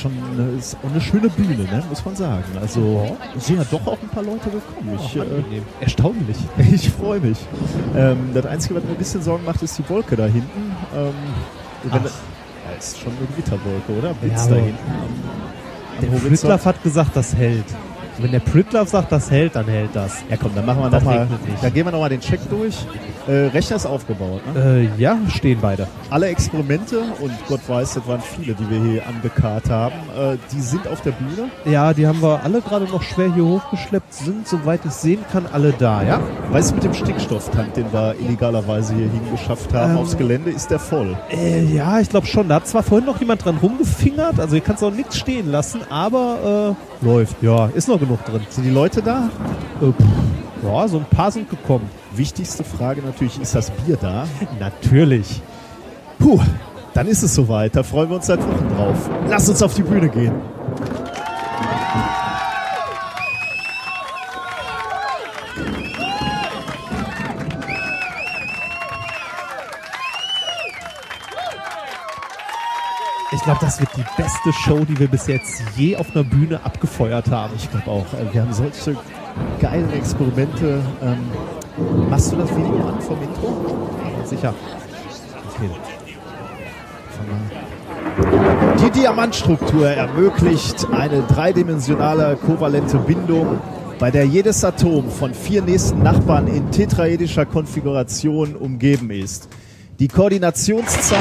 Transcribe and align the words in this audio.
schon 0.00 0.12
äh, 0.38 0.58
ist 0.58 0.76
auch 0.82 0.90
eine 0.90 1.00
schöne 1.00 1.28
Bühne, 1.28 1.64
ne? 1.64 1.82
muss 1.88 2.04
man 2.04 2.16
sagen. 2.16 2.44
Also 2.60 3.16
sind 3.36 3.58
ja 3.58 3.64
doch 3.70 3.86
auch 3.86 3.98
ein 4.00 4.08
paar 4.08 4.22
Leute 4.22 4.50
gekommen. 4.50 4.98
Ich, 4.98 5.16
äh, 5.16 5.22
Erstaunlich. 5.80 6.36
ich 6.72 6.90
freue 6.90 7.20
mich. 7.20 7.38
Ähm, 7.94 8.30
das 8.34 8.46
Einzige, 8.46 8.76
was 8.76 8.84
mir 8.84 8.90
ein 8.90 8.96
bisschen 8.96 9.22
Sorgen 9.22 9.44
macht, 9.44 9.62
ist 9.62 9.78
die 9.78 9.88
Wolke 9.88 10.16
da 10.16 10.26
hinten. 10.26 10.74
Ähm, 10.94 11.12
wenn, 11.84 12.02
ja, 12.02 12.10
ist 12.78 12.98
schon 12.98 13.12
eine 13.16 13.26
Gewitterwolke, 13.26 13.92
oder? 13.98 14.14
Blitz 14.14 14.46
Ja, 14.46 14.48
da 14.48 14.56
hinten. 14.56 14.78
Am, 15.98 16.14
am 16.14 16.36
Der 16.42 16.64
hat 16.64 16.82
gesagt, 16.82 17.10
das 17.14 17.34
hält. 17.34 17.64
Wenn 18.22 18.32
der 18.32 18.40
Pritlaff 18.40 18.88
sagt, 18.88 19.12
das 19.12 19.30
hält, 19.30 19.56
dann 19.56 19.66
hält 19.66 19.90
das. 19.94 20.22
Ja 20.30 20.36
komm, 20.36 20.50
dann 20.54 20.66
machen 20.66 20.82
wir 20.82 20.90
Das 20.90 21.02
noch 21.04 21.10
mal, 21.10 21.20
regnet 21.22 21.48
nicht. 21.48 21.62
dann 21.64 21.72
gehen 21.72 21.84
wir 21.86 21.92
nochmal 21.92 22.08
den 22.10 22.20
Check 22.20 22.40
durch. 22.50 22.74
Äh, 23.26 23.48
Rechner 23.52 23.76
ist 23.76 23.86
aufgebaut. 23.86 24.40
Ne? 24.54 24.88
Äh, 24.96 25.00
ja, 25.00 25.16
stehen 25.28 25.58
beide. 25.60 25.86
Alle 26.08 26.28
Experimente, 26.28 27.00
und 27.20 27.32
Gott 27.48 27.60
weiß, 27.68 27.94
das 27.94 28.06
waren 28.08 28.20
viele, 28.20 28.54
die 28.54 28.68
wir 28.70 28.80
hier 28.92 29.02
angekarrt 29.06 29.68
haben, 29.70 29.94
äh, 30.18 30.36
die 30.52 30.60
sind 30.60 30.88
auf 30.88 31.00
der 31.02 31.12
Bühne. 31.12 31.50
Ja, 31.64 31.92
die 31.92 32.06
haben 32.06 32.20
wir 32.22 32.40
alle 32.42 32.60
gerade 32.60 32.86
noch 32.86 33.02
schwer 33.02 33.32
hier 33.34 33.44
hochgeschleppt, 33.44 34.12
sind, 34.12 34.48
soweit 34.48 34.80
ich 34.84 34.92
sehen 34.92 35.20
kann, 35.30 35.44
alle 35.52 35.72
da, 35.72 36.02
ja? 36.02 36.18
Weißt 36.50 36.70
du, 36.70 36.74
mit 36.76 36.84
dem 36.84 36.94
Stickstofftank, 36.94 37.74
den 37.74 37.92
wir 37.92 38.14
illegalerweise 38.20 38.94
hier 38.94 39.08
hingeschafft 39.10 39.72
haben 39.74 39.92
Ähm. 39.92 39.98
aufs 39.98 40.16
Gelände, 40.16 40.50
ist 40.50 40.70
der 40.70 40.78
voll. 40.80 41.16
Äh, 41.30 41.64
ja, 41.66 42.00
ich 42.00 42.08
glaube 42.08 42.26
schon. 42.26 42.48
Da 42.48 42.56
hat 42.56 42.66
zwar 42.66 42.82
vorhin 42.82 43.06
noch 43.06 43.20
jemand 43.20 43.44
dran 43.44 43.58
rumgefingert, 43.62 44.40
also 44.40 44.52
hier 44.54 44.60
kannst 44.62 44.82
du 44.82 44.86
auch 44.88 44.92
nichts 44.94 45.16
stehen 45.18 45.50
lassen, 45.52 45.80
aber 45.90 46.74
äh, 47.02 47.04
läuft. 47.06 47.36
Ja, 47.42 47.66
ist 47.74 47.86
noch 47.86 48.00
genug 48.00 48.09
drin. 48.18 48.40
Sind 48.48 48.64
die 48.64 48.70
Leute 48.70 49.02
da? 49.02 49.30
Äh, 49.80 49.92
ja, 50.66 50.88
so 50.88 50.98
ein 50.98 51.04
paar 51.04 51.30
sind 51.30 51.48
gekommen. 51.48 51.88
Wichtigste 52.14 52.64
Frage 52.64 53.02
natürlich, 53.02 53.40
ist 53.40 53.54
das 53.54 53.70
Bier 53.70 53.96
da? 53.96 54.26
Natürlich. 54.58 55.42
Puh, 56.18 56.40
dann 56.92 57.06
ist 57.06 57.22
es 57.22 57.34
soweit. 57.34 57.74
Da 57.76 57.82
freuen 57.82 58.10
wir 58.10 58.16
uns 58.16 58.26
seit 58.26 58.40
Wochen 58.40 58.68
drauf. 58.76 59.10
Lass 59.28 59.48
uns 59.48 59.62
auf 59.62 59.74
die 59.74 59.82
Bühne 59.82 60.08
gehen. 60.08 60.34
Ich 73.32 73.42
glaube, 73.42 73.60
das 73.60 73.78
wird 73.78 73.90
die 73.96 74.04
beste 74.20 74.52
Show, 74.52 74.84
die 74.84 74.98
wir 74.98 75.06
bis 75.06 75.28
jetzt 75.28 75.62
je 75.76 75.96
auf 75.96 76.10
einer 76.14 76.24
Bühne 76.24 76.64
abgefeuert 76.64 77.30
haben. 77.30 77.52
Ich 77.56 77.70
glaube 77.70 77.88
auch, 77.88 78.06
wir 78.32 78.42
haben 78.42 78.52
solche 78.52 78.96
geilen 79.60 79.92
Experimente. 79.92 80.80
Ähm, 81.00 81.18
machst 82.08 82.32
du 82.32 82.36
das 82.36 82.50
Video 82.50 82.88
an 82.88 83.00
vom 83.00 83.22
Intro? 83.22 83.88
Sicher. 84.24 84.52
Okay. 85.54 85.70
Die 88.84 88.90
Diamantstruktur 88.90 89.88
ermöglicht 89.88 90.88
eine 90.92 91.22
dreidimensionale 91.22 92.36
kovalente 92.36 92.98
Bindung, 92.98 93.60
bei 94.00 94.10
der 94.10 94.24
jedes 94.24 94.64
Atom 94.64 95.08
von 95.08 95.34
vier 95.34 95.62
nächsten 95.62 96.02
Nachbarn 96.02 96.48
in 96.48 96.70
tetraedischer 96.72 97.46
Konfiguration 97.46 98.56
umgeben 98.56 99.10
ist. 99.10 99.48
Die 100.00 100.08
Koordinationszahl. 100.08 101.20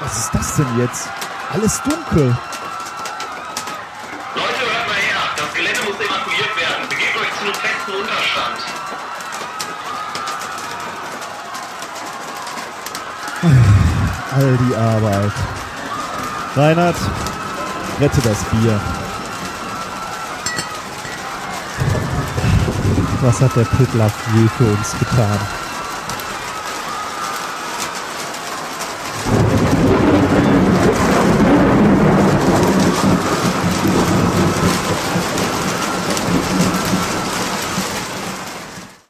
Was 0.00 0.18
ist 0.18 0.34
das 0.34 0.56
denn 0.56 0.78
jetzt? 0.78 1.08
Alles 1.52 1.80
dunkel. 1.82 2.36
Leute, 4.34 4.60
hört 4.60 4.86
mal 4.88 4.94
her. 4.94 5.20
Das 5.36 5.54
Gelände 5.54 5.80
muss 5.84 5.96
evakuiert 5.96 6.56
werden. 6.60 6.88
Begebt 6.88 7.16
euch 7.16 7.32
zu 7.38 7.44
einem 7.44 7.54
festen 7.54 7.92
Unterstand. 7.92 8.58
All 14.36 14.58
die 14.68 14.76
Arbeit. 14.76 15.32
Reinhard, 16.56 16.96
rette 18.00 18.20
das 18.20 18.44
Bier. 18.44 18.80
Was 23.22 23.40
hat 23.40 23.56
der 23.56 23.64
Pritlaff 23.64 24.12
je 24.34 24.48
für 24.58 24.64
uns 24.64 24.98
getan? 24.98 25.38